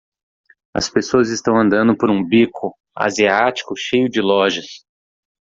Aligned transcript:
As 0.73 0.89
pessoas 0.89 1.29
estão 1.29 1.55
andando 1.55 1.95
por 1.95 2.09
um 2.09 2.27
beco 2.27 2.75
asiático 2.97 3.75
cheio 3.77 4.09
de 4.09 4.19
lojas. 4.19 4.81